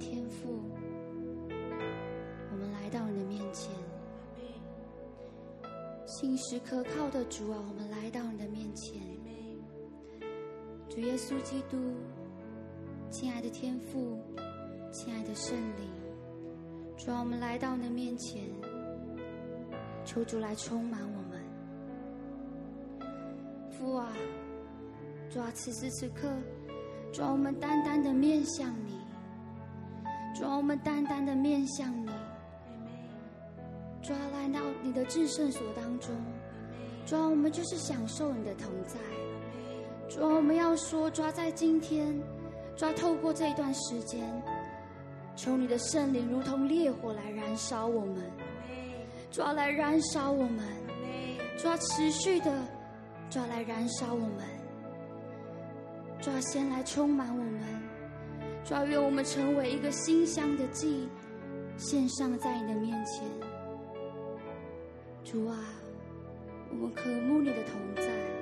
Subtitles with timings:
[0.00, 0.48] 天父，
[2.50, 3.70] 我们来到你的面前，
[6.06, 8.98] 信实可靠的主啊，我们来到你的面前，
[10.88, 11.76] 主耶稣基督，
[13.10, 14.18] 亲爱的天父，
[14.90, 15.86] 亲爱的圣灵，
[16.96, 18.48] 主啊，我们来到你的面前，
[20.04, 21.38] 求主来充满我们，
[23.70, 24.10] 父啊，
[25.28, 26.26] 主啊，此时此刻。
[27.12, 28.92] 主啊，我们单单的面向你；
[30.40, 32.08] 主啊，我们单单的面向你；
[34.02, 36.14] 主啊，来到你的至圣所当中；
[37.04, 38.96] 主啊，我们就是享受你的同在；
[40.08, 42.18] 主啊，我们要说，主啊，在今天；
[42.74, 44.22] 主啊，透过这一段时间，
[45.36, 48.22] 求你的圣灵如同烈火来燃烧我们；
[49.30, 50.64] 主啊，来燃烧我们；
[51.58, 52.50] 主啊，持续的；
[53.28, 54.38] 主啊，来燃烧我们。
[56.18, 57.60] 主啊，先来充满我们，
[58.64, 61.08] 主啊，愿我们成为一个馨香的祭，
[61.76, 63.24] 献上在你的面前。
[65.24, 65.56] 主啊，
[66.70, 68.39] 我们渴慕你的同在。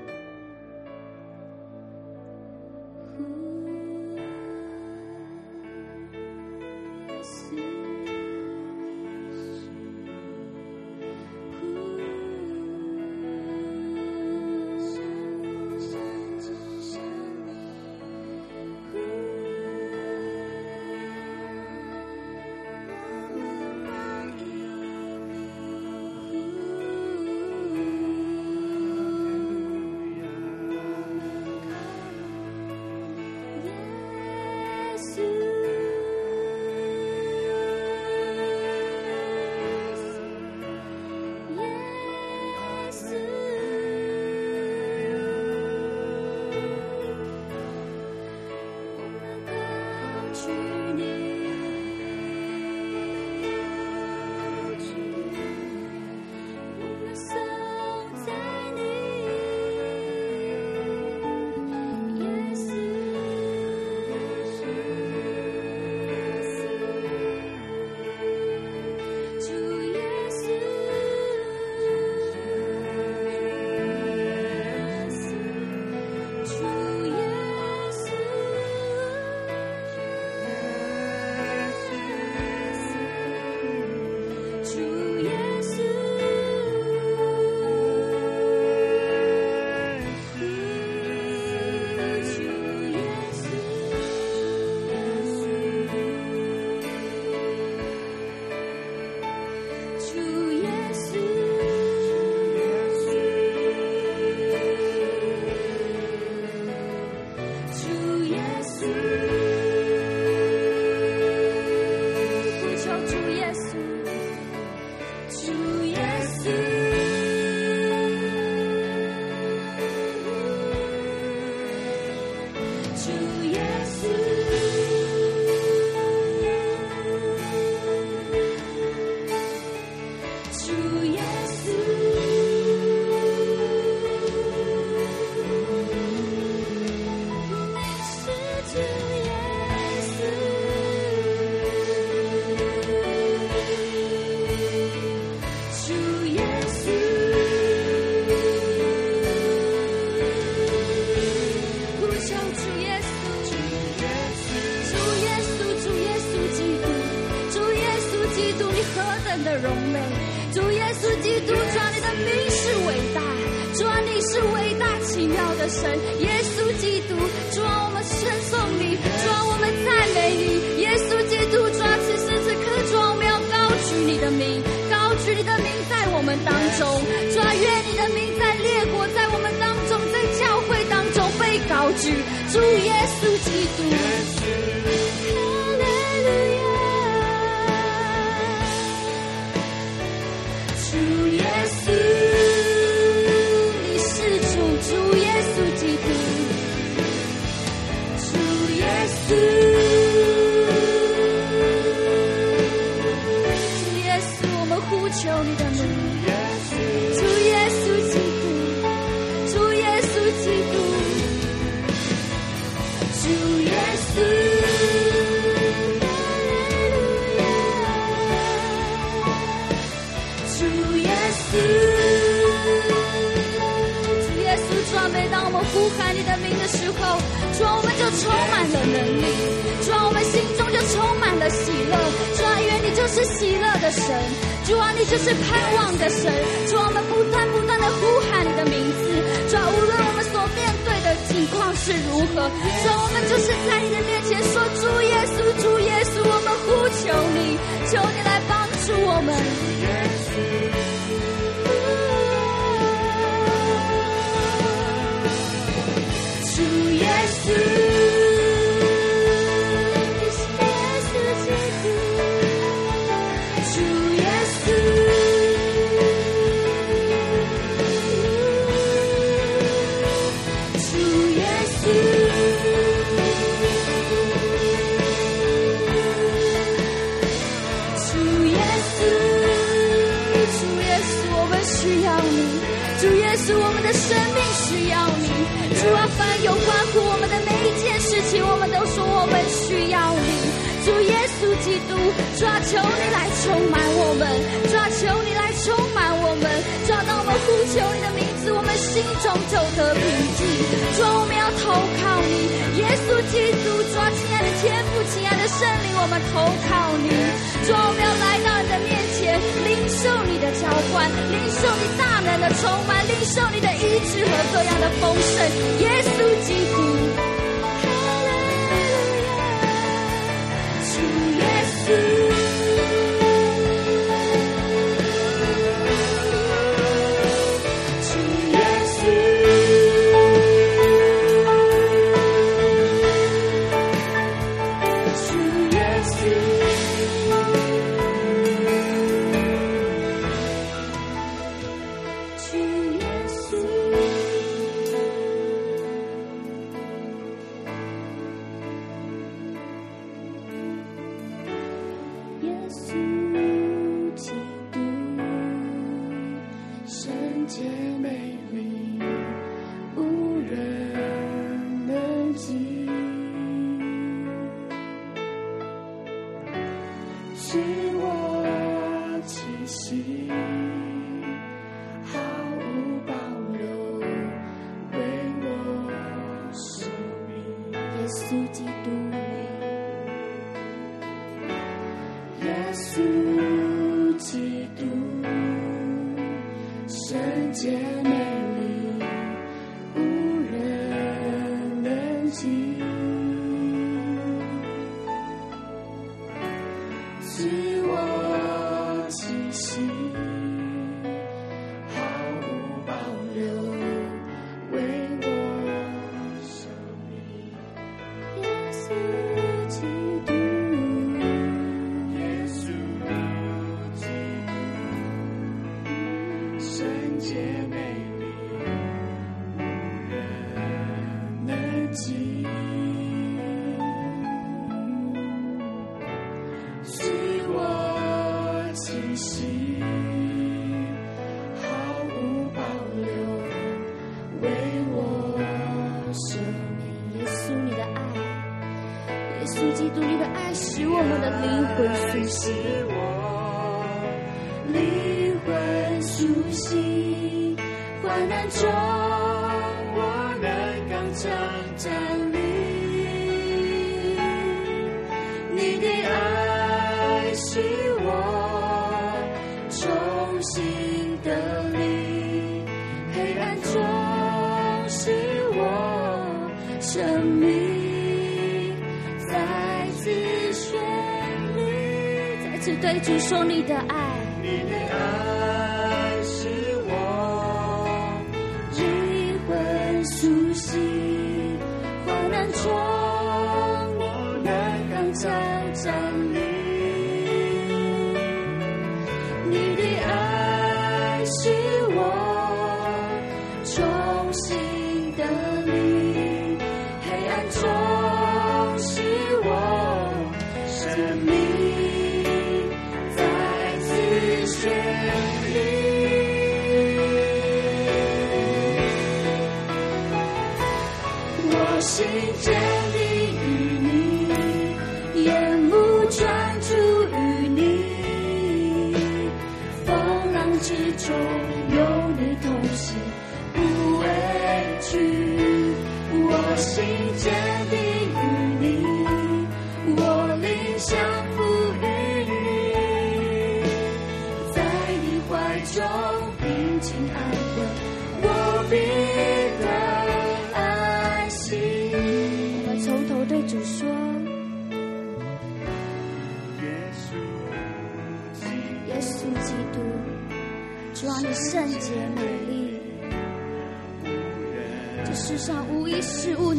[472.77, 475.38] 对主说你的爱。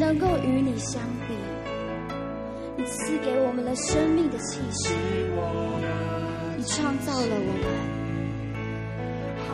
[0.09, 1.35] 能够与你相比。
[2.75, 4.91] 你赐给我们了生命的气息，
[6.57, 7.63] 你创造了我们，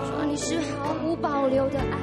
[0.07, 1.97] 主啊，你是毫无保留的爱。”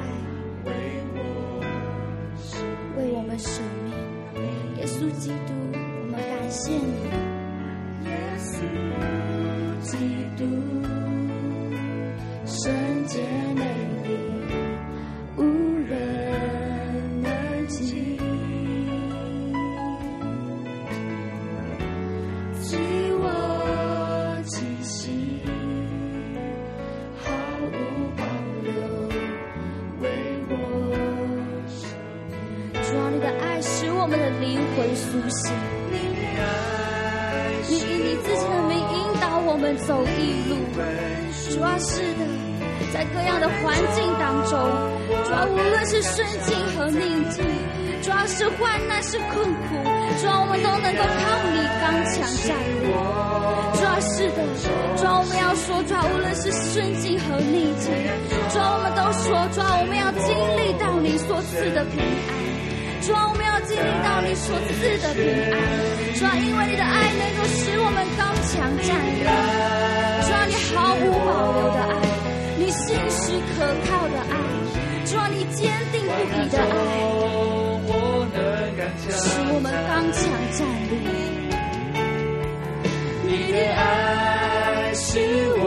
[41.53, 42.25] 主啊，是的，
[42.91, 44.59] 在各样的环境当中，
[45.23, 47.45] 主啊，无论是顺境和逆境，
[48.01, 49.77] 主啊，是患难是困苦，
[50.19, 51.21] 主啊，我们都能够靠
[51.53, 52.89] 你刚强站立。
[53.77, 54.41] 主啊，是的，
[54.97, 57.93] 主啊，我们要说，主啊，无论是顺境和逆境，
[58.49, 62.33] 主啊，我们都说，主啊，我们要经历到你所赐的平安。
[63.05, 65.21] 主啊，我们要经历到你所赐的平
[65.53, 65.61] 安。
[66.17, 69.92] 主啊，因为你的爱能够使我们刚强站立。
[70.45, 71.91] 你毫无保留的爱，
[72.57, 73.21] 你信实
[73.55, 74.33] 可靠的爱。
[75.05, 76.71] 主啊，你坚定不移的爱，
[79.11, 80.21] 使我们刚强
[80.57, 80.93] 站立。
[83.25, 85.03] 你的爱是
[85.57, 85.63] 我。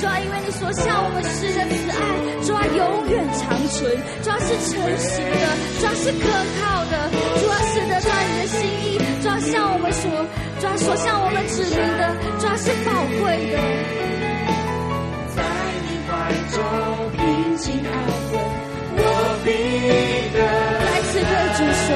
[0.00, 1.98] 主啊，因为你所向我们施的慈爱，
[2.46, 3.90] 主啊，永远长存。
[4.22, 5.44] 主啊，是诚实的，
[5.80, 6.30] 主啊，是可
[6.62, 7.10] 靠的。
[7.42, 10.06] 主啊，是得到，你的心意，主啊，向我们所，
[10.60, 13.58] 主啊，所向我们指明的，主啊，是宝贵的。
[15.34, 15.42] 在
[15.82, 16.10] 你怀
[16.54, 16.56] 中
[17.18, 17.90] 平静安
[18.30, 18.38] 稳，
[18.94, 19.02] 我
[19.42, 19.50] 必
[20.30, 20.38] 得。
[20.78, 21.86] 再次对主说，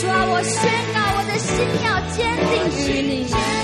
[0.00, 0.60] 主啊，我宣
[0.92, 1.56] 告我的心
[1.88, 2.52] 要坚定
[2.84, 3.57] 于你。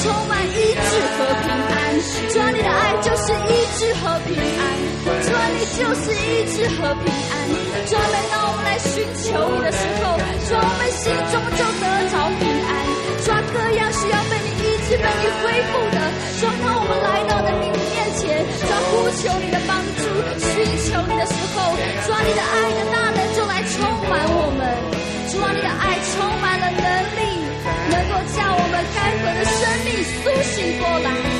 [0.00, 1.76] 充满医治和平安，
[2.32, 4.60] 抓你的爱就是医治和平安，
[5.04, 7.32] 抓你就是医治和平安。
[7.86, 10.16] 专每当我们来寻求你的时候，
[10.48, 12.70] 抓我们心中就得着平安。
[13.22, 15.98] 抓各样需要被你医治、被你恢复的，
[16.40, 17.70] 抓当我们来到神面
[18.16, 20.02] 前，抓呼求你的帮助、
[20.40, 20.50] 寻
[20.88, 21.76] 求你的时候，
[22.06, 23.78] 抓你的爱的大能就来充
[24.08, 24.91] 满我们。
[30.24, 31.31] 苏醒过来。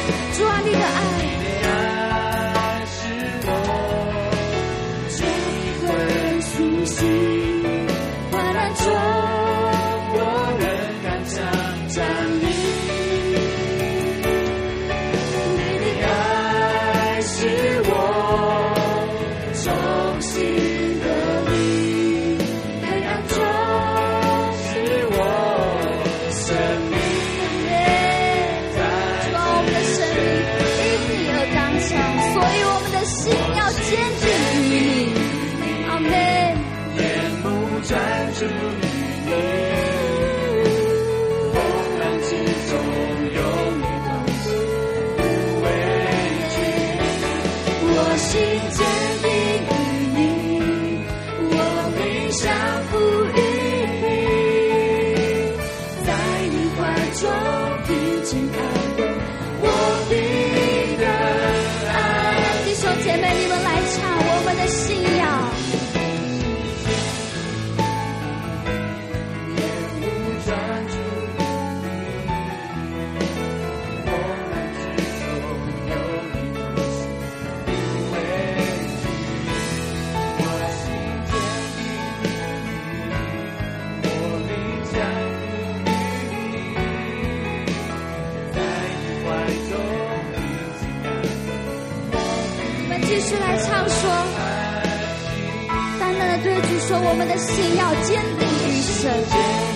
[97.12, 99.71] 我们的信要坚定于神。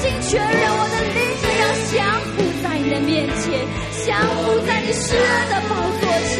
[0.00, 3.66] 心确认我的灵魂要降服在你的面前，
[4.06, 6.36] 降服在你施恩的宝座前。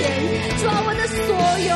[0.63, 1.27] 抓我的所
[1.67, 1.71] 有，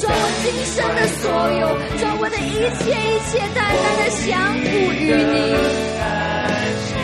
[0.00, 1.22] 抓我今生的所
[1.60, 1.62] 有，
[1.98, 6.97] 抓我的一切一切，单单的降服于你。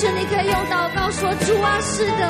[0.00, 2.24] 是你可以用祷告说主啊是的，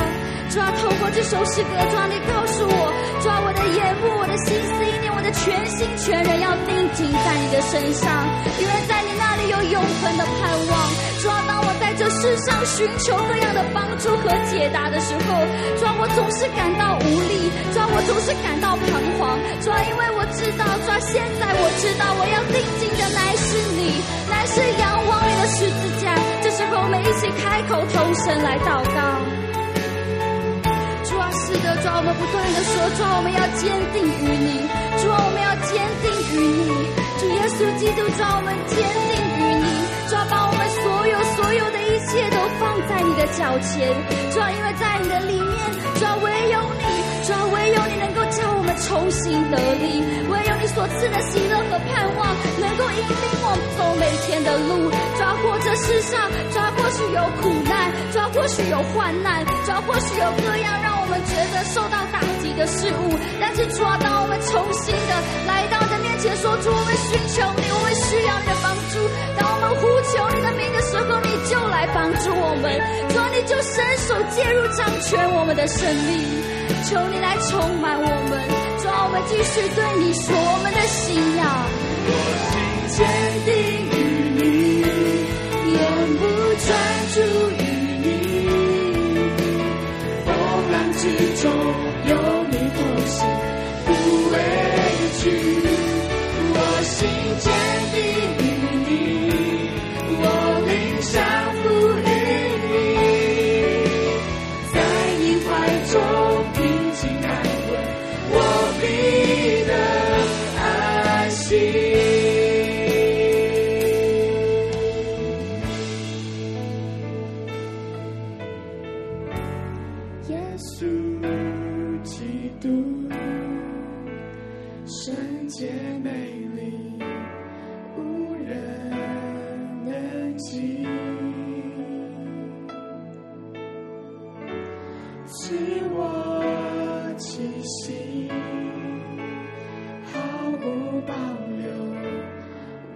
[0.51, 2.91] 主啊透过这首诗歌，主啊你告诉我，
[3.23, 8.27] 主啊我的眼目、我的心思、念我的全心全人，要定睛在你的身上，
[8.59, 10.75] 因为在你那里有永恒的盼望。
[11.23, 15.39] 主啊，当我在这世上寻求各样的帮助和解答的时候，
[15.79, 26.11] 主啊我总是感到无力，主啊我总是感到彷徨，主啊因为我知道，主啊现在我知道我要定睛的乃是你，乃是阳光里的十字架。
[26.51, 28.98] 是否我们一起开口同声来祷告。
[31.07, 34.66] 主啊，是的，主啊，我们不断的说，主啊，我们要坚定于你，
[34.98, 39.66] 主啊，我们要坚定于你，主耶稣基督，主啊，我们坚定于你，
[40.11, 43.86] 主啊，把我们所有所有的一切都放在你的脚前，
[44.34, 45.55] 主啊，因为在你的里面，
[45.98, 54.89] 主啊，唯有你，主啊，唯有你能够叫我们重新得力，唯有你所赐的喜乐和盼望，能够引领我们走每天的路。
[54.91, 56.16] 主啊，或者世上，
[56.53, 65.12] 抓，或许有苦难，抓，或许有患难，抓，或许有各样让我们觉得受到打击的事物，但是抓到，我们重新的
[65.47, 68.99] 来到你的面前，说出，我们寻求你，我们需要你的帮主。
[69.38, 72.78] 当我们呼求你的名的时候，你就来帮助我们，
[73.11, 76.11] 主，你就伸手介入掌权我们的生命。
[76.88, 78.32] 求你来充满我们，
[78.82, 81.47] 主，我们继续对你说我们的信仰。
[82.07, 82.12] 我
[82.51, 82.53] 心
[82.97, 82.99] 坚
[83.45, 83.51] 定
[83.91, 83.97] 于
[84.36, 84.41] 你，
[85.74, 85.78] 永
[86.18, 86.22] 不
[86.64, 86.68] 专
[87.14, 87.16] 注
[87.57, 87.62] 于
[88.03, 88.05] 你。
[90.24, 90.28] 风
[90.72, 91.03] 浪之
[91.43, 91.45] 中
[92.07, 92.11] 有
[92.51, 93.18] 你同行，
[93.86, 93.88] 不
[94.32, 94.34] 畏
[95.20, 95.22] 惧。
[96.53, 96.99] 我心
[97.38, 97.47] 坚
[97.95, 97.99] 定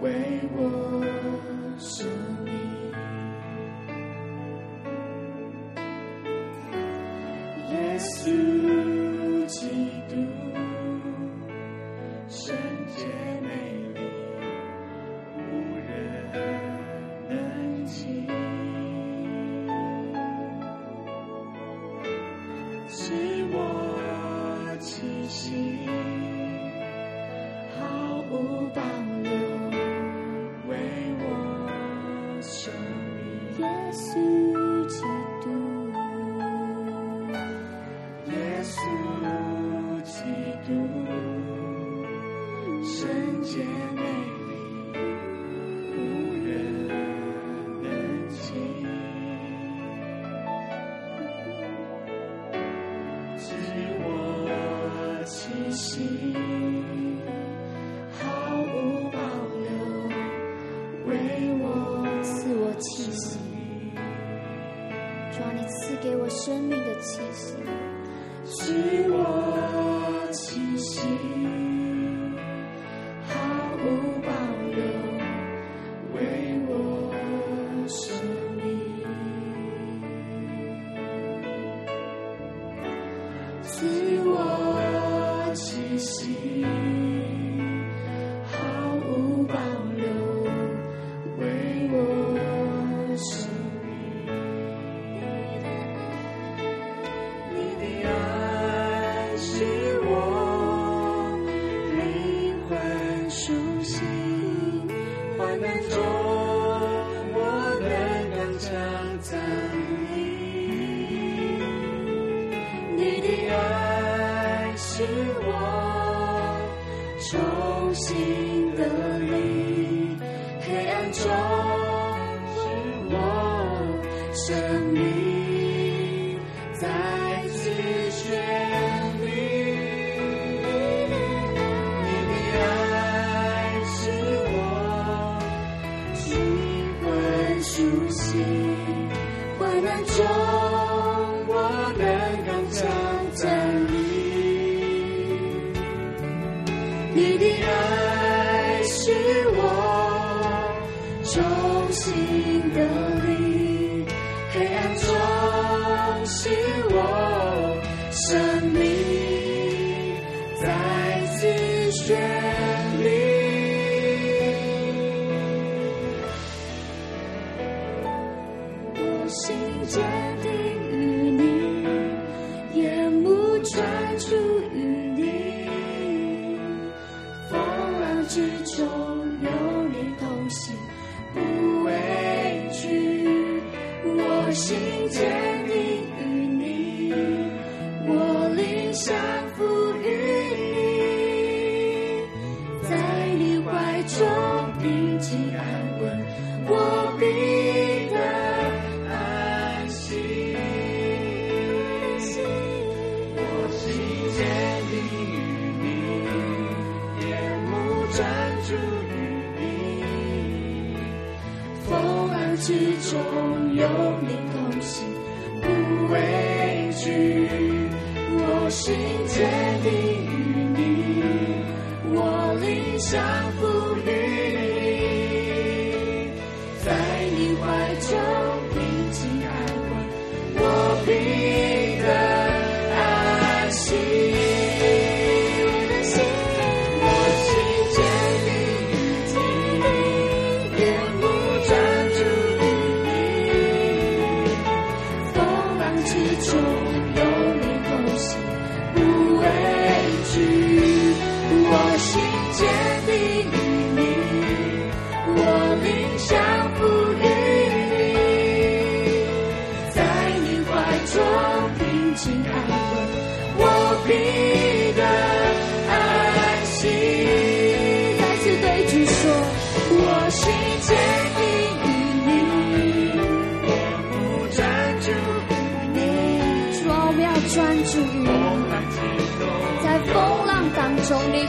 [0.05, 0.11] 为
[0.55, 1.01] 我
[1.79, 2.05] 生
[2.43, 2.53] 命，
[7.71, 8.74] 耶稣。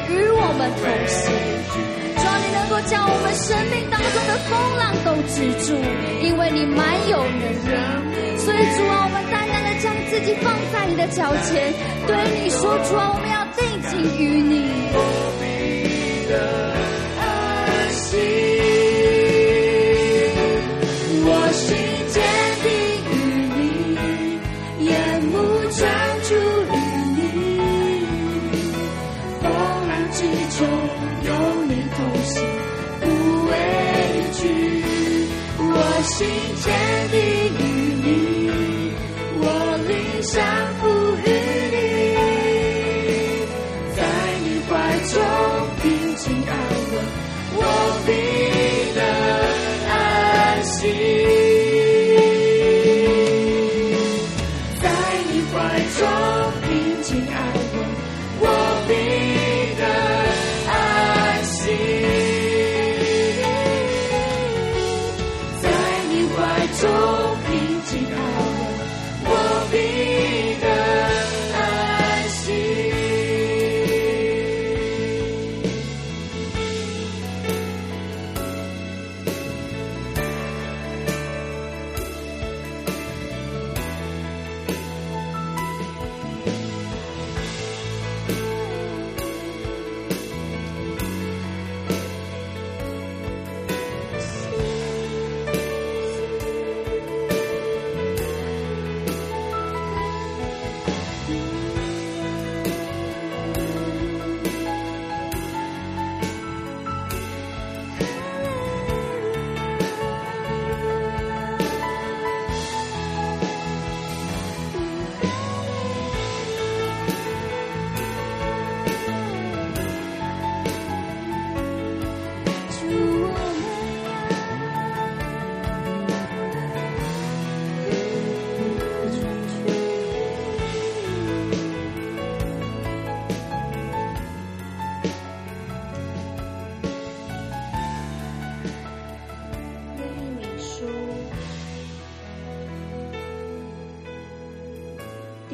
[0.09, 1.33] 与我们同行，
[2.17, 5.35] 主啊，你能够将我们生命当中的风浪都止
[5.65, 5.75] 住，
[6.23, 8.39] 因为你满有能力。
[8.39, 11.73] 所以主啊，我们单单的将自己放在你的脚前，
[12.07, 14.71] 对你说，主啊，我们要定睛于你。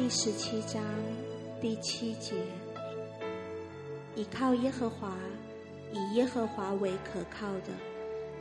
[0.09, 0.81] 十七章
[1.61, 2.35] 第七节：
[4.15, 5.15] 倚靠耶和华，
[5.91, 7.69] 以耶和华为可靠的，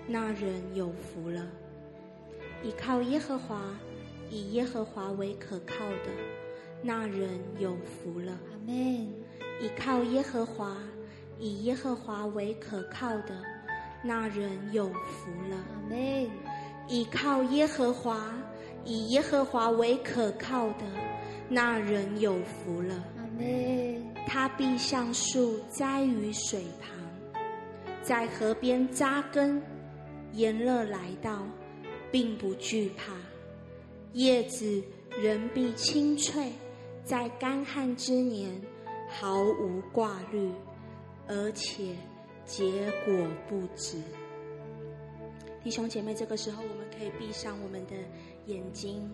[0.06, 1.46] 那人有福了。
[2.62, 3.60] 倚靠耶和华，
[4.30, 6.10] 以耶和华为可靠的，
[6.82, 8.32] 那人有福了。
[8.50, 8.74] 阿门。
[9.60, 10.76] 倚靠耶和华，
[11.38, 13.40] 以耶和华为可靠的，
[14.02, 15.56] 那人有福了。
[15.56, 16.30] 阿门。
[16.88, 18.32] 倚靠耶和华，
[18.84, 20.84] 以耶和华为可靠的。
[21.54, 23.04] 那人有福了，
[24.26, 27.42] 他必像树栽于水旁，
[28.02, 29.62] 在河边扎根，
[30.32, 31.46] 炎热来到，
[32.10, 33.12] 并不惧怕，
[34.14, 34.82] 叶子
[35.20, 36.50] 仍必青翠，
[37.04, 38.50] 在干旱之年
[39.10, 40.50] 毫无挂虑，
[41.28, 41.94] 而且
[42.46, 43.14] 结果
[43.46, 43.98] 不止。
[45.62, 47.92] 弟兄姐妹，这个时候我们可以闭上我们的
[48.46, 49.06] 眼睛，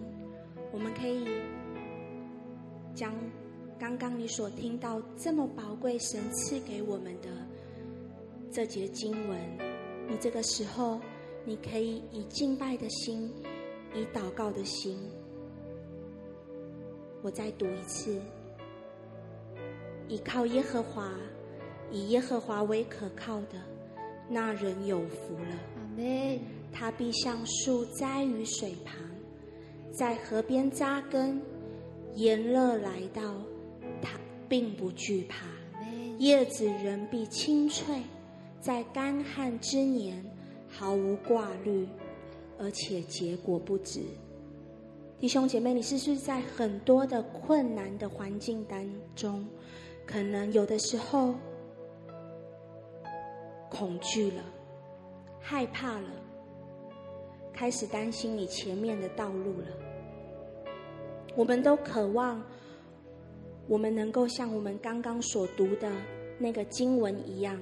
[0.71, 1.27] 我们可以。
[2.99, 3.15] 将
[3.79, 7.29] 刚刚你所听到这么宝贵神赐给我们的
[8.51, 9.39] 这节经文，
[10.09, 11.01] 你这个时候
[11.45, 13.33] 你可以以敬拜的心，
[13.95, 14.99] 以祷告的心，
[17.23, 18.21] 我再读一次：
[20.09, 21.13] 依靠耶和华，
[21.93, 23.63] 以耶和华为可靠的，
[24.29, 25.57] 那人有福了。
[25.77, 26.41] 阿门。
[26.73, 28.95] 他必像树栽于水旁，
[29.93, 31.41] 在河边扎根。
[32.19, 33.23] 炎热来到，
[34.03, 35.47] 他并不惧怕；
[36.19, 38.03] 叶子仍必清脆，
[38.61, 40.21] 在干旱之年
[40.69, 41.87] 毫无挂虑，
[42.59, 44.01] 而且结果不止。
[45.21, 49.47] 弟兄姐妹，你是不是在很多的困难的环境当中，
[50.05, 51.37] 可能有的时候
[53.71, 54.43] 恐惧了、
[55.39, 56.11] 害怕了，
[57.53, 59.69] 开始担心你前面的道路了？
[61.37, 62.43] 我们都渴望，
[63.69, 65.91] 我们能够像我们刚刚所读的
[66.39, 67.61] 那个经文一样，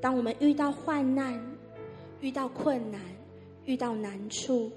[0.00, 1.40] 当我们遇到患难、
[2.20, 3.00] 遇到困难、
[3.64, 4.70] 遇到难处，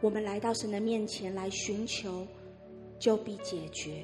[0.00, 2.26] 我们来到神的面前来寻求，
[2.98, 4.02] 就必解决。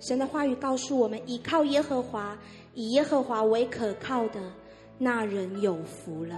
[0.00, 2.38] 神的话语告诉我们：依靠耶和华，
[2.72, 4.40] 以耶和华为可靠的，
[4.96, 6.36] 那人有福了。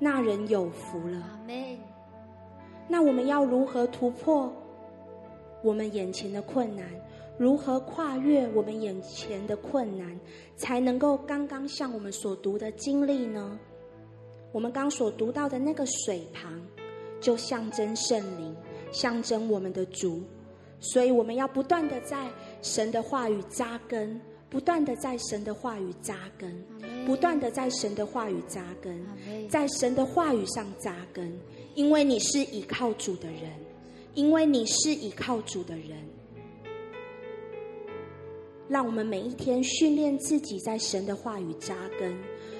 [0.00, 1.40] 那人有福了。
[2.88, 4.50] 那我们要如何突破
[5.62, 6.86] 我们眼前的困难？
[7.36, 10.18] 如何跨越我们眼前的困难，
[10.56, 13.56] 才能够刚刚像我们所读的经历呢？
[14.50, 16.60] 我们刚所读到的那个水旁，
[17.20, 18.56] 就象征圣灵，
[18.90, 20.20] 象征我们的主。
[20.80, 22.28] 所以我们要不断的在
[22.62, 26.64] 神的话语扎根，不断的在神的话语扎根，
[27.06, 29.00] 不断的在神的话语扎根，
[29.48, 31.38] 在神的话语上扎根。
[31.78, 33.52] 因为你是倚靠主的人，
[34.14, 35.96] 因为你是倚靠主的人，
[38.68, 42.18] 让我们每一天训练自己在神的话语扎根。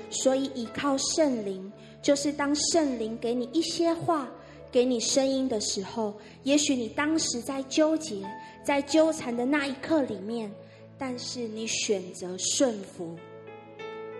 [0.09, 4.31] 所以倚靠圣灵，就是当圣灵给你一些话，
[4.71, 8.25] 给你声音的时候，也许你当时在纠结、
[8.65, 10.49] 在纠缠的那一刻里面，
[10.97, 13.17] 但是你选择顺服，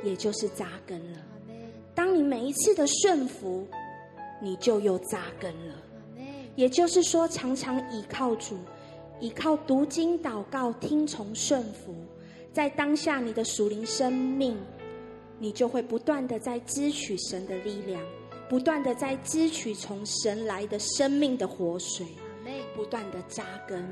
[0.03, 1.21] 也就是扎根了。
[1.95, 3.65] 当你每一次的顺服。
[4.41, 5.75] 你就又扎根了，
[6.55, 8.57] 也就是说，常常倚靠主，
[9.21, 11.95] 倚靠读经、祷告、听从、顺服，
[12.53, 14.57] 在当下你的属灵生命，
[15.39, 18.01] 你就会不断的在支取神的力量，
[18.49, 22.07] 不断的在支取从神来的生命的活水，
[22.75, 23.85] 不断的扎根，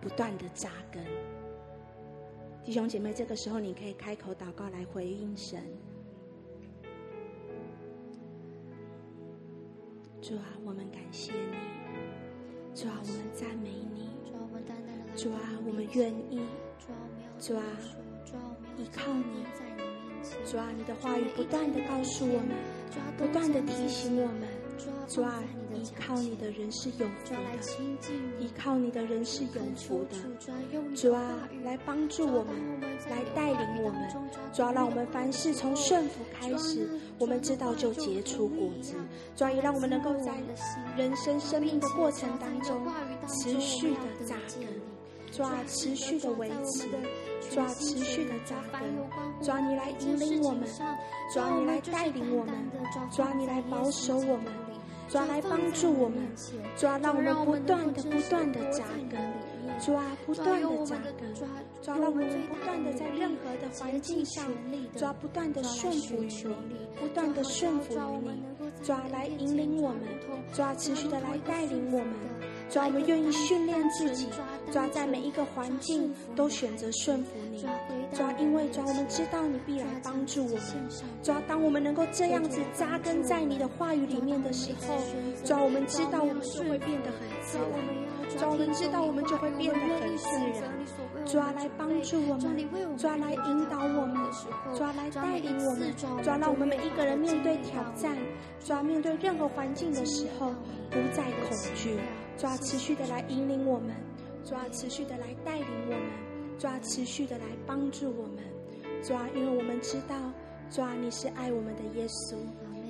[0.00, 1.02] 不断的扎根。
[2.64, 5.62] 弟兄姐妹，这个时候你可以开口祷告来回应神。
[10.22, 11.56] 主啊，我们感谢你。
[12.74, 14.10] 主啊，我们赞美你。
[15.14, 16.40] 主啊，我们愿意。
[17.38, 17.62] 主啊，
[18.76, 19.44] 依靠你。
[20.44, 22.48] 主啊，你的话语不断的告诉我们，
[23.16, 24.48] 不断的提醒我们。
[25.08, 30.16] 主啊，依靠你的人是有福的，依靠你的人是有福的。
[30.94, 34.08] 主啊，来帮助我们，来带领我们。
[34.52, 38.94] 主啊，让我们凡事从顺服开始，我们知道就结出果子。
[39.36, 40.34] 主啊，也让我们能够在
[40.96, 42.86] 人生生命的过程当中
[43.28, 44.66] 持续的扎根。
[45.32, 46.88] 主啊，持续的维持。
[47.50, 48.80] 主啊，持续的扎根。
[49.42, 50.68] 主啊，你来引领我们。
[51.32, 52.54] 主啊，你来带领我们。
[53.10, 54.46] 主啊，你来保守我们。
[55.08, 56.18] 主啊，来帮助我们，
[56.76, 59.20] 主啊，让我们不断的、不断的扎根，
[59.78, 64.44] 主啊，不断的扎根，主啊，让我们不断的在任何的环境上，
[64.96, 68.42] 主啊，不断的顺服于你，不断的顺服于你，
[68.82, 70.00] 主啊，来引领我们，
[70.52, 72.12] 主啊，持续的来带领我们，
[72.68, 74.26] 主啊，我们愿意训练自己，
[74.72, 77.64] 主啊，在每一个环境都选择顺服你。
[78.12, 80.88] 主啊，因为主啊，我们知道你必来帮助我们。
[81.22, 84.98] 主啊，当我们能够这样子扎根在你的话语里面的时候，
[85.44, 87.70] 主啊，我们知道我们就会变得很自然。
[88.36, 90.26] 主啊，我们知道我们就会变得很自
[90.60, 91.24] 然。
[91.24, 94.16] 主啊，来帮助我们，主啊，来引导我们，
[94.74, 95.94] 主啊，来带领我们。
[95.96, 98.16] 主啊，让我们每一个人面对挑战，
[98.60, 100.52] 主啊，面对任何环境的时候
[100.90, 101.96] 不再恐惧。
[102.36, 103.94] 主啊，持续的来引领我们，
[104.44, 106.26] 主啊，持续的来带领我们。
[106.58, 108.42] 主啊，持续的来帮助我们，
[109.02, 110.32] 主啊，因为我们知道，
[110.70, 112.36] 主啊，你是爱我们的耶稣，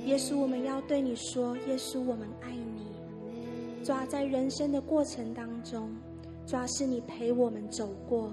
[0.04, 3.84] 耶稣，我们要对你说，耶稣，我们爱你。
[3.84, 5.92] 主啊，在人生的过程当中，
[6.46, 8.32] 主啊，是你陪我们走过，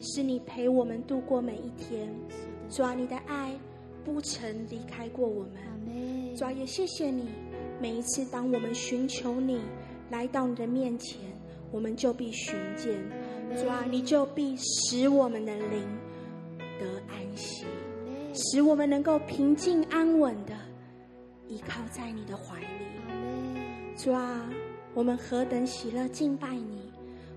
[0.00, 2.10] 是你陪我们度过每一天。
[2.70, 3.54] 主啊，你的爱
[4.02, 6.36] 不曾离开过我们。
[6.36, 7.28] 主啊，也谢谢你，
[7.78, 9.60] 每一次当我们寻求你，
[10.10, 11.20] 来到你的面前，
[11.70, 13.00] 我们就必寻见。
[13.56, 15.88] 主啊，你就必使我们的灵
[16.78, 17.64] 得安息，
[18.34, 20.52] 使我们能够平静安稳的
[21.48, 22.66] 依靠在你的怀里。
[23.96, 24.48] 主啊，
[24.94, 26.92] 我们何等喜乐敬拜你，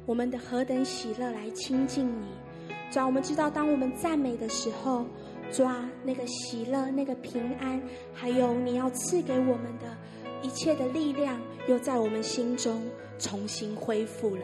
[0.06, 2.28] 我们的何等喜乐来亲近你。
[2.92, 5.06] 主啊，我们知道当我们赞美的时候，
[5.52, 7.82] 主啊，那个喜乐、那个平安，
[8.14, 9.98] 还有你要赐给我们的
[10.44, 12.84] 一切的力量，又在我们心中
[13.18, 14.44] 重新恢复了。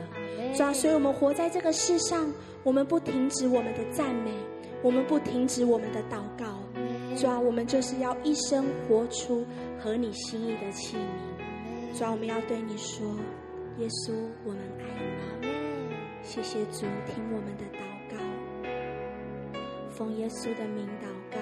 [0.55, 2.33] 主啊，所以我们活在这个世上，
[2.63, 4.31] 我们不停止我们的赞美，
[4.81, 6.63] 我们不停止我们的祷告。
[7.15, 9.45] 主啊，我们就是要一生活出
[9.77, 11.97] 合你心意的器皿。
[11.97, 13.05] 主啊，我们要对你说，
[13.77, 14.13] 耶稣，
[14.45, 14.85] 我们爱
[15.41, 15.47] 你。
[16.23, 18.17] 谢谢主，听我们的祷告，
[19.89, 21.39] 奉耶稣的名祷告。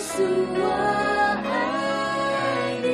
[0.00, 0.64] 告诉我
[1.44, 1.52] 爱
[2.80, 2.88] 你，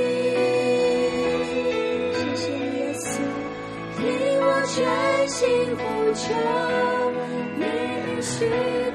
[2.17, 3.07] 谢谢耶稣，
[3.97, 4.03] 听
[4.43, 4.75] 我全
[5.29, 5.39] 心
[5.77, 5.81] 呼
[6.15, 6.27] 求，
[7.61, 8.86] 你应许。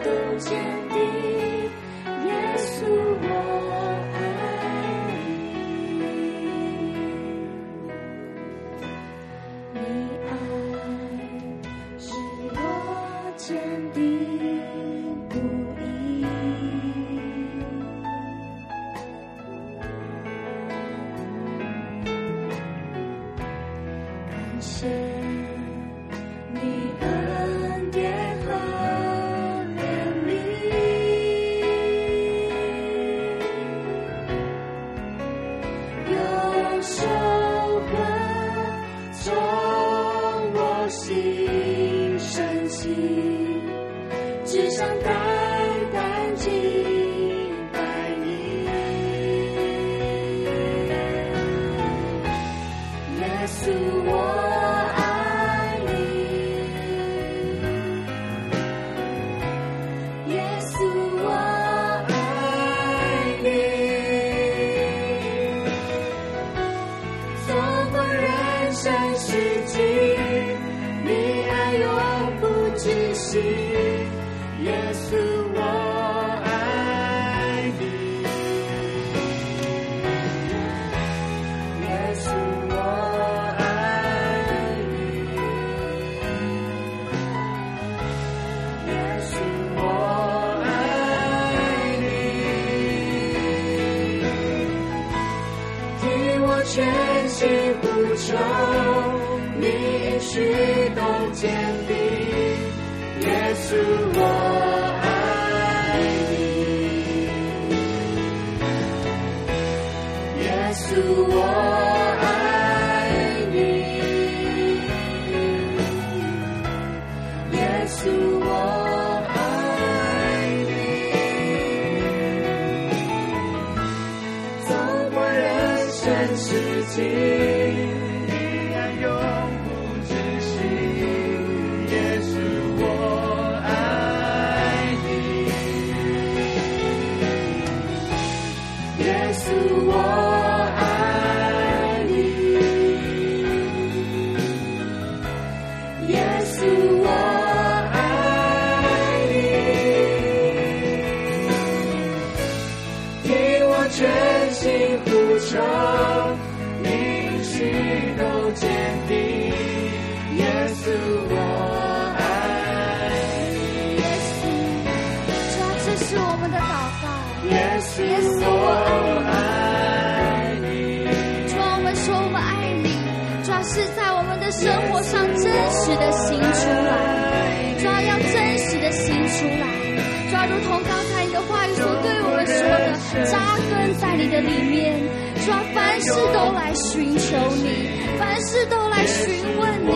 [185.46, 187.90] 主啊，凡事都来寻求你，
[188.20, 189.90] 凡事都来询问你，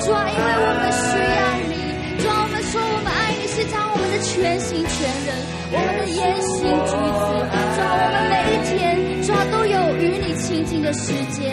[0.00, 1.74] 主啊，因为我们需要你，
[2.22, 5.34] 主啊，我们说我们爱你是将我们的全心全人，
[5.72, 11.50] 我们的言行举止，主啊，我们每一天，主啊，都有与你亲近的时间，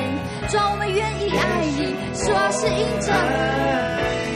[0.50, 3.10] 主啊，我们愿意爱你，主啊，是因着，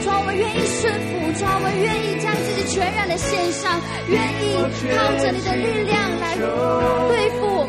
[0.02, 3.78] 主啊，我们愿意顺服，主啊，我们愿意将自己全然的献上，
[4.10, 4.58] 愿意
[4.90, 7.63] 靠着你的力量来对付我。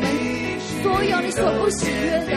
[0.86, 2.30] 所有你所不喜悦的，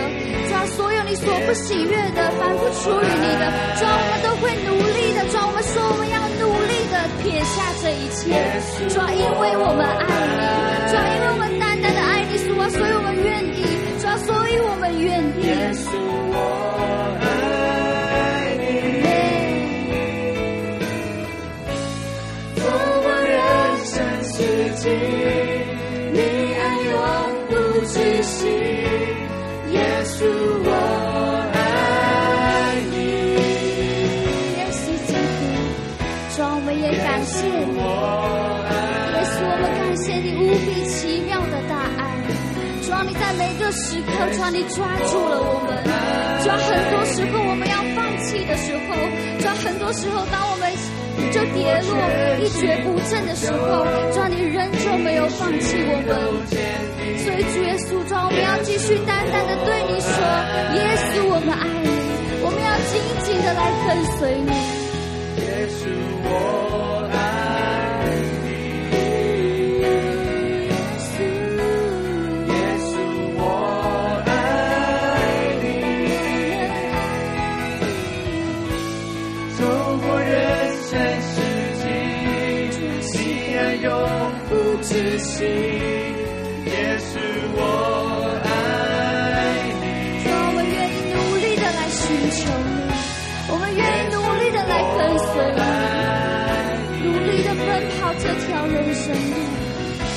[0.50, 3.46] 主啊，所有你所不喜悦的，凡不出于你的，
[3.78, 8.34] 主啊，我们都会努力的，主啊，我们说我们要努力的撇下这一切，
[8.90, 10.02] 主啊，因为我们爱
[10.34, 10.42] 你，
[10.90, 13.62] 主啊，因为我们单单的爱你，主啊，所以我们愿意，
[14.02, 15.46] 主啊，所以我们愿意。
[15.46, 15.72] 耶
[28.30, 28.46] 是，
[29.72, 30.24] 耶稣
[30.64, 30.70] 我
[31.52, 31.58] 爱
[32.92, 32.96] 你。
[34.56, 35.42] 耶稣基督，
[36.36, 37.74] 主，我们也感谢你。
[37.74, 42.02] 耶稣，我们感谢你无比奇妙的大爱。
[42.86, 45.82] 主啊，你在每个时刻，主啊，你抓住了我们。
[46.44, 48.94] 主啊，很多时候我们要放弃的时候，
[49.42, 50.69] 主啊，很多时候当我们。
[51.32, 51.92] 就跌落
[52.40, 56.10] 一蹶不振的时候，主，你仍旧没有放弃我们。
[57.20, 60.10] 所以主耶稣，主，我们要继续淡淡的对你说：
[60.76, 60.80] 耶
[61.12, 61.90] 稣，我们爱你，
[62.42, 64.52] 我们要紧紧的来跟随你。
[65.42, 65.82] 耶稣，
[66.26, 67.09] 我
[85.46, 87.18] 也是
[87.56, 87.60] 我
[88.44, 88.48] 爱
[89.80, 89.84] 你。
[90.24, 92.70] 主，我们愿意努力的来寻求你，
[93.48, 95.62] 我们愿意努力的来跟随你，
[97.08, 97.66] 努力的奔
[98.00, 99.34] 跑这条人生路，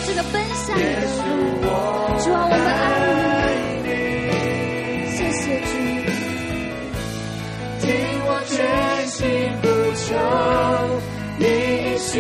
[0.07, 1.21] 这个奔向你的路。
[2.19, 2.83] 主，我们爱
[3.85, 3.89] 你，
[5.17, 5.73] 谢谢主，
[7.81, 7.87] 听
[8.27, 8.53] 我全
[9.07, 9.19] 心
[9.63, 9.65] 呼
[9.95, 10.11] 求，
[11.39, 12.11] 你一心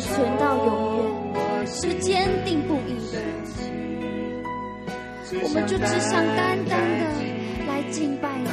[0.00, 3.20] 存到永远，是坚定不移的。
[5.42, 7.04] 我们就只想单单的
[7.68, 8.48] 来敬拜你，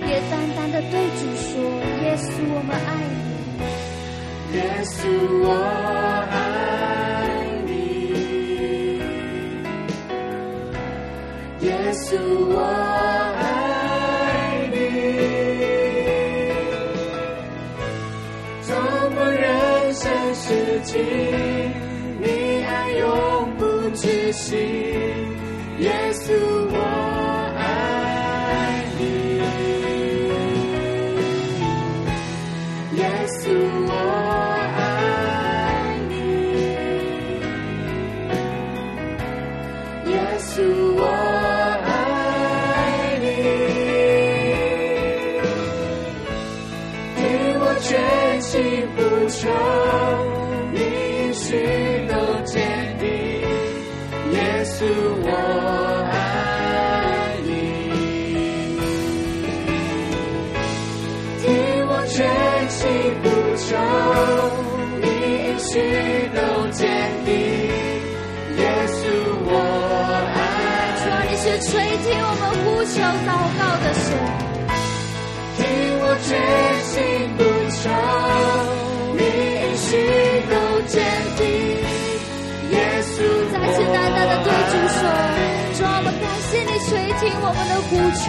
[0.00, 1.56] 也单单的对主说：
[2.04, 2.76] 耶稣，我们
[71.56, 74.08] 是垂听我们呼求祷告的神，
[75.56, 75.64] 听
[76.02, 76.28] 我全
[76.84, 76.94] 心
[77.38, 77.40] 呼
[77.72, 77.80] 求。
[79.16, 79.20] 你
[79.56, 79.88] 允许
[80.50, 80.52] 都
[80.86, 80.94] 坚
[81.38, 81.40] 定，
[82.72, 83.16] 耶稣，
[83.52, 85.00] 再次单单的对主说：
[85.78, 86.90] 主，我们感谢你垂
[87.20, 87.90] 听我们的呼
[88.20, 88.24] 求，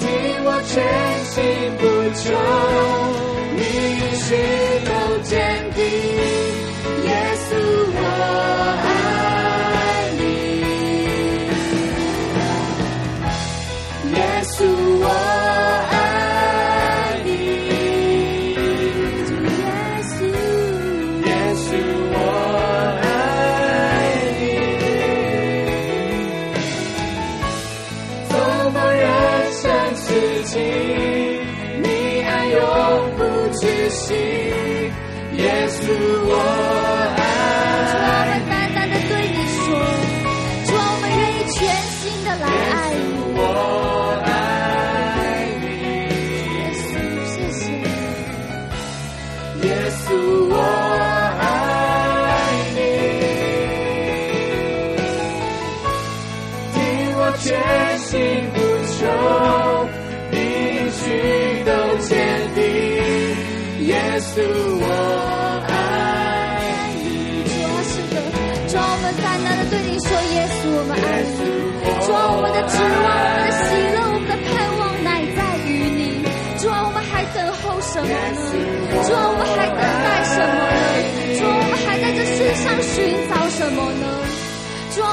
[0.00, 0.04] 听
[0.44, 0.74] 我全
[1.30, 1.34] 心
[1.78, 1.82] 呼
[2.18, 2.24] 求，
[3.54, 3.62] 你
[4.18, 4.26] 是
[4.86, 4.90] 都
[5.22, 5.30] 坚
[5.76, 5.78] 定，
[7.04, 7.08] 耶
[7.46, 7.48] 稣
[7.94, 8.00] 我
[8.82, 8.86] 爱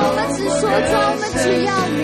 [0.04, 2.02] 我们只说，主，我们只要你。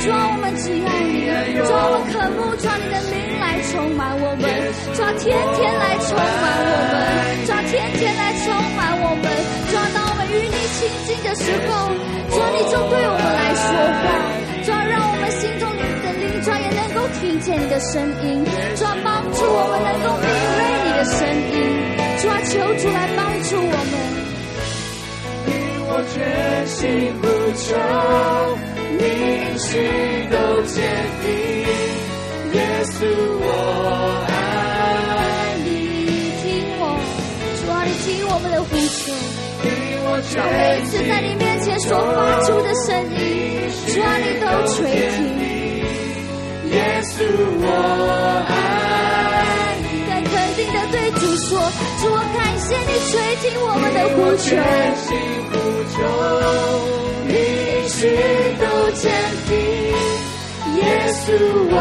[0.00, 1.28] 主，我们只要你。
[1.60, 4.48] 主啊，我渴慕，主，你的灵来充满我们。
[4.96, 6.96] 主啊，天天来充满我们。
[7.44, 9.28] 主啊，天天来充满我们。
[9.68, 11.92] 主啊，当我们与你亲近的时候，
[12.32, 13.68] 主，你就对我们来说
[14.00, 14.08] 话，
[14.64, 15.82] 主让我们心中的
[16.16, 18.40] 灵，主也能够听见你的声音，
[18.76, 20.24] 主要帮助我们能够敏
[20.56, 20.58] 锐
[20.88, 21.20] 你的声
[21.52, 21.54] 音，
[22.16, 23.85] 主要求主来帮助我们。
[25.96, 26.14] 听我全
[26.66, 27.26] 心呼
[27.56, 27.74] 求，
[28.98, 29.00] 你
[29.58, 29.80] 心
[30.30, 30.76] 都坚
[31.22, 31.26] 定，
[32.52, 32.96] 耶稣
[33.40, 33.44] 我
[34.28, 34.30] 爱
[35.64, 35.66] 你。
[36.42, 36.44] 听
[36.78, 36.82] 我，
[37.56, 39.12] 主啊，你听我们的呼求。
[40.16, 43.18] 主每一次在你面前所发出的声音，
[43.88, 44.44] 主啊，你都
[44.74, 44.76] 垂
[45.16, 45.18] 听。
[46.72, 47.14] 耶稣，
[47.62, 47.64] 我
[48.48, 48.50] 爱
[49.80, 49.84] 你。
[50.08, 51.58] 更肯定的对主说：
[52.00, 54.46] 主，我感谢你垂听我们的呼求。
[55.96, 56.04] 全心呼求，
[57.26, 57.32] 你
[57.88, 58.04] 心
[58.60, 59.02] 都坚
[59.48, 59.56] 定。
[60.76, 61.74] 耶稣，我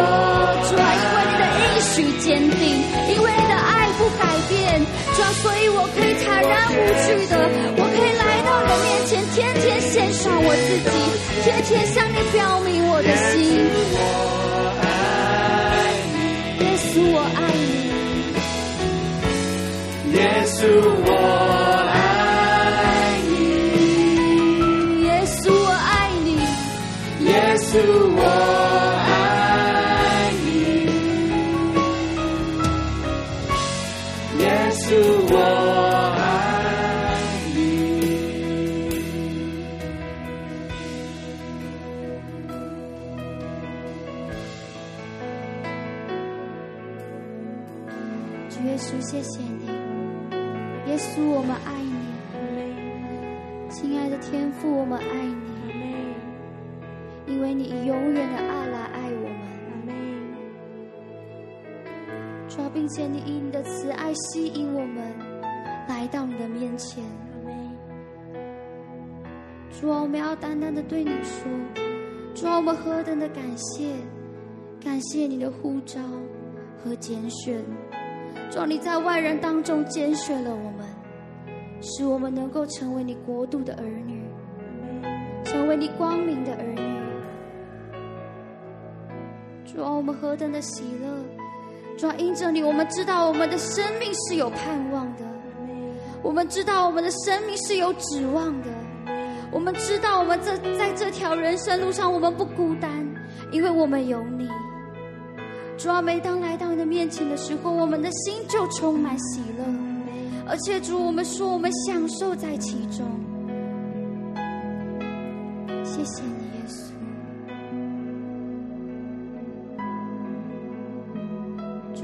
[0.69, 2.63] 主啊，因为你的应许坚定，
[3.13, 4.53] 因为你的爱不改变。
[5.15, 6.73] 主啊，所以我可以坦然无
[7.05, 7.33] 惧的，
[7.77, 10.95] 我可以来到你的面前，天天献上我自己，
[11.43, 13.35] 天天向你表明我的心。
[16.61, 17.73] 耶稣，我爱你。
[20.15, 20.57] 耶稣，
[21.05, 21.09] 我
[62.85, 65.11] 并且你以你的慈爱吸引我们
[65.89, 67.03] 来到你的面前。
[69.71, 71.49] 主啊，我们要单单的对你说，
[72.35, 73.89] 主啊，我们何等的感谢，
[74.79, 75.99] 感谢你的呼召
[76.77, 77.59] 和拣选。
[78.51, 80.85] 主啊，你在外人当中拣选了我们，
[81.81, 84.21] 使我们能够成为你国度的儿女。
[85.43, 87.01] 成为你光明的儿女，
[89.73, 91.34] 主啊，我们何等的喜乐！
[91.97, 95.23] 主啊，因着你，我们知道我们的生命是有盼望的，
[96.21, 98.67] 我们知道我们的生命是有指望的，
[99.51, 102.91] 我们知道我们这在这条人生路上，我们不孤单，
[103.51, 104.49] 因为我们有你。
[105.77, 109.63] 主啊，每当来到你的面前的时候，我们的心就充满喜乐，
[110.47, 113.05] 而且主，我们说我们享受在其中。
[115.83, 116.44] 谢谢你，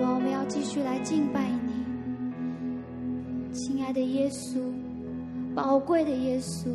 [0.04, 1.72] 我们要继续来敬拜你，
[3.54, 4.60] 亲爱的耶稣，
[5.56, 6.70] 宝贵的耶稣。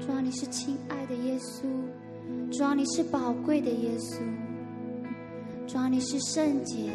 [0.00, 1.66] 主啊，你是亲爱的耶稣，
[2.50, 4.18] 主啊，你是宝贵的耶稣，
[5.66, 6.90] 主啊，你是圣洁，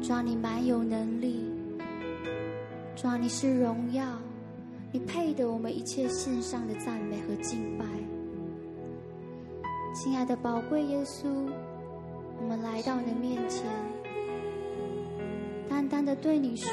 [0.00, 1.44] 主啊，你满有能力，
[2.94, 4.04] 主啊，你是荣耀。
[4.92, 7.84] 你配得我们一切献上的赞美和敬拜，
[9.92, 11.26] 亲爱的宝贵耶稣，
[12.44, 13.64] 我们来到你的面前，
[15.66, 16.70] 淡淡的对你说。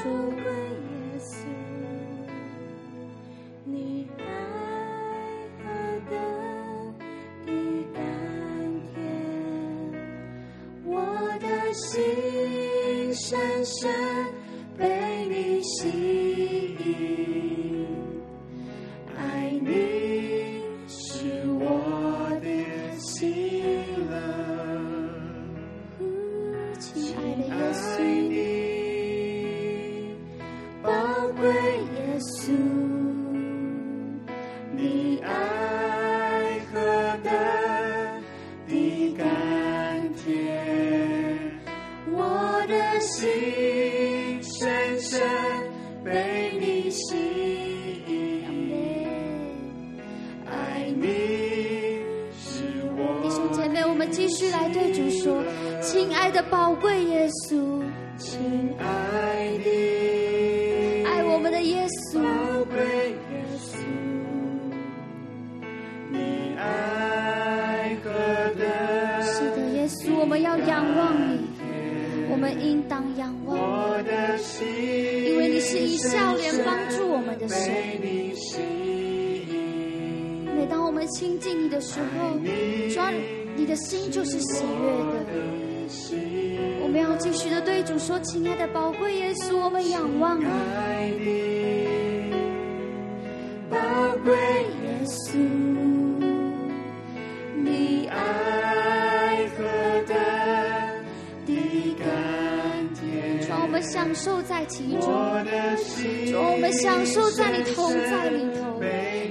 [104.72, 105.00] 其中。
[105.00, 108.80] 主，我们享受在你同在里头。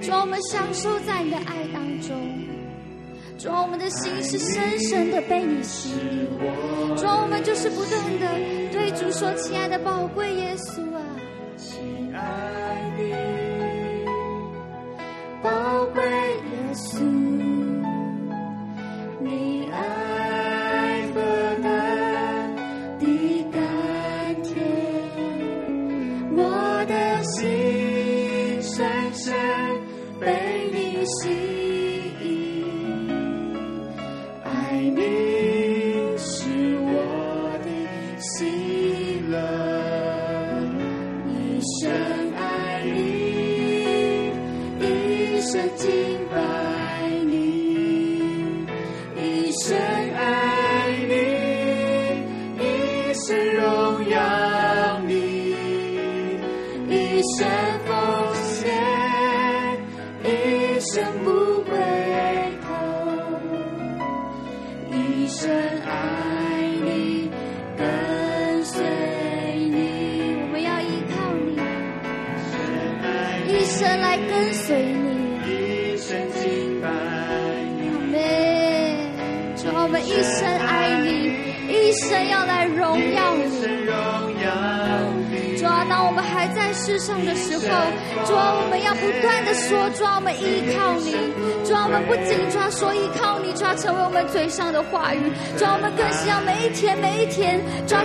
[0.02, 2.10] 主，我们享受在你的爱当中。
[3.40, 6.28] 主，我们的心是深深的被你吸引。
[6.96, 8.28] 主，我们就是不断的。
[8.72, 10.91] 对主说：“亲爱的宝贵耶稣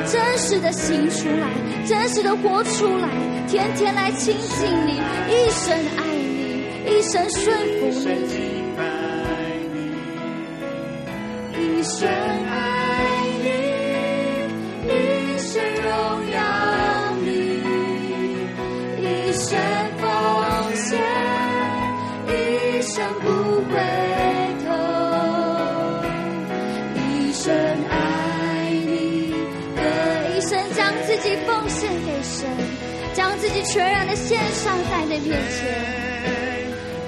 [0.04, 1.48] 真实的行出来，
[1.86, 3.08] 真实的活出来，
[3.48, 5.00] 天天来亲近你，
[5.30, 8.10] 一生爱你，一生顺服。
[8.28, 8.55] 你，
[31.04, 32.48] 自己奉献给神，
[33.14, 35.60] 将自己全然的献上在你面前。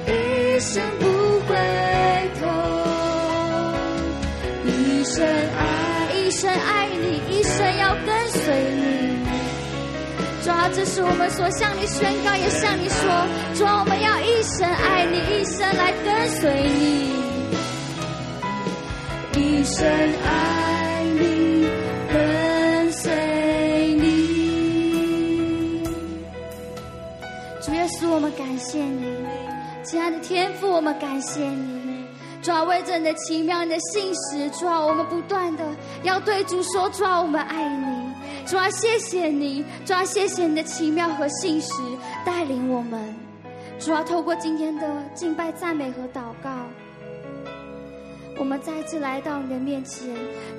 [0.06, 1.06] 一生不
[1.46, 1.54] 回
[2.40, 2.46] 头，
[4.64, 8.82] 一生爱，一生爱你，一生要跟随你。
[10.42, 17.18] 主啊，这是我们所向你宣告，也向你说，主啊，我们要一生爱你，一生来跟随你。
[19.40, 20.47] 一生爱
[28.10, 29.06] 我们感谢你，
[29.84, 32.04] 亲爱的天父，我们感谢你。
[32.42, 35.64] 主啊，为着你的奇妙、你的信实，主啊，我们不断的
[36.02, 38.46] 要对主说，主啊，我们爱你。
[38.46, 41.72] 主啊，谢谢你，主啊，谢谢你的奇妙和信实
[42.24, 43.14] 带领我们。
[43.78, 46.50] 主啊，透过今天的敬拜、赞美和祷告，
[48.38, 50.08] 我们再次来到你的面前，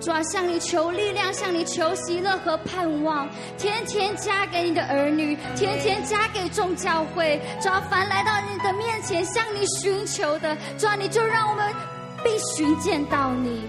[0.02, 3.28] 主啊，向你求力量，向你求喜乐和盼望，
[3.58, 7.40] 天天加给你的儿女，天天加给众教会。
[7.62, 11.74] 主啊，凡来到你的面前向你寻求的，主啊，你就让我们
[12.22, 13.64] 必寻见到你。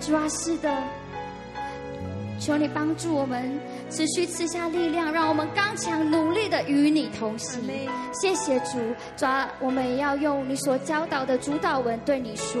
[0.00, 0.76] 主啊，是的，
[2.40, 3.58] 求你帮助我们，
[3.88, 7.62] 持续赐下力量，让我们刚强努力的与你同行。
[8.12, 8.78] 谢谢主，
[9.16, 12.60] 主啊，我们也要用你所教导的主导文对你说。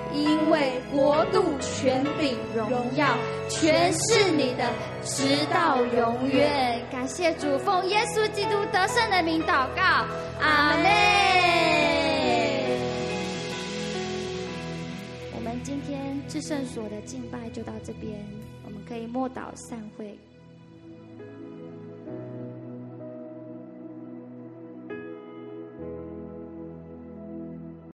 [0.13, 3.17] 因为国度、权柄、荣耀，
[3.49, 4.69] 全是你的，
[5.03, 6.81] 直到永远。
[6.91, 10.05] 感谢主，奉耶稣基督得胜的名祷告，
[10.41, 10.91] 阿门。
[15.33, 18.13] 我们今天至圣所的敬拜就到这边，
[18.65, 20.17] 我们可以默祷散会。